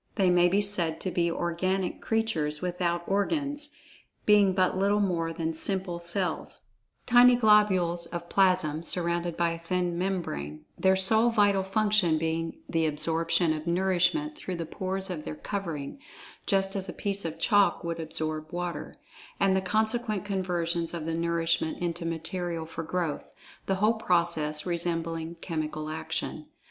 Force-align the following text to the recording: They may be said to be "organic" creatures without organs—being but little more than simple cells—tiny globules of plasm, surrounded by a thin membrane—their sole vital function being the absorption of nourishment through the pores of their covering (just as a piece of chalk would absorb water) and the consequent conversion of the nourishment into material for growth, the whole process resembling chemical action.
They 0.15 0.31
may 0.31 0.47
be 0.47 0.61
said 0.61 0.99
to 1.01 1.11
be 1.11 1.29
"organic" 1.29 2.01
creatures 2.01 2.59
without 2.59 3.03
organs—being 3.07 4.53
but 4.53 4.75
little 4.75 4.99
more 4.99 5.31
than 5.31 5.53
simple 5.53 5.99
cells—tiny 5.99 7.35
globules 7.35 8.07
of 8.07 8.27
plasm, 8.27 8.81
surrounded 8.81 9.37
by 9.37 9.51
a 9.51 9.59
thin 9.59 9.99
membrane—their 9.99 10.95
sole 10.95 11.29
vital 11.29 11.61
function 11.61 12.17
being 12.17 12.63
the 12.67 12.87
absorption 12.87 13.53
of 13.53 13.67
nourishment 13.67 14.35
through 14.35 14.55
the 14.55 14.65
pores 14.65 15.11
of 15.11 15.23
their 15.23 15.35
covering 15.35 15.99
(just 16.47 16.75
as 16.75 16.89
a 16.89 16.93
piece 16.93 17.23
of 17.23 17.39
chalk 17.39 17.83
would 17.83 17.99
absorb 17.99 18.51
water) 18.51 18.95
and 19.39 19.55
the 19.55 19.61
consequent 19.61 20.25
conversion 20.25 20.87
of 20.93 21.05
the 21.05 21.13
nourishment 21.13 21.77
into 21.77 22.07
material 22.07 22.65
for 22.65 22.81
growth, 22.83 23.31
the 23.67 23.75
whole 23.75 23.93
process 23.93 24.65
resembling 24.65 25.35
chemical 25.41 25.89
action. 25.89 26.47